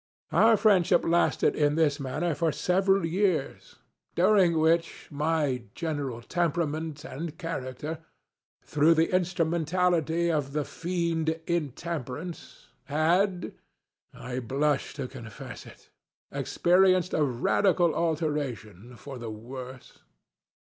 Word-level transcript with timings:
Our 0.31 0.57
friendship 0.57 1.05
lasted, 1.05 1.55
in 1.55 1.75
this 1.75 1.99
manner, 1.99 2.33
for 2.33 2.51
several 2.51 3.05
years, 3.05 3.75
during 4.15 4.57
which 4.57 5.07
my 5.11 5.65
general 5.75 6.23
temperament 6.23 7.03
and 7.05 7.37
characterŌĆöthrough 7.37 8.95
the 8.95 9.13
instrumentality 9.13 10.31
of 10.31 10.53
the 10.53 10.65
Fiend 10.65 11.39
IntemperanceŌĆöhad 11.45 13.53
(I 14.15 14.39
blush 14.39 14.95
to 14.95 15.07
confess 15.07 15.67
it) 15.67 15.91
experienced 16.31 17.13
a 17.13 17.23
radical 17.23 17.93
alteration 17.93 18.95
for 18.97 19.19
the 19.19 19.29
worse. 19.29 19.99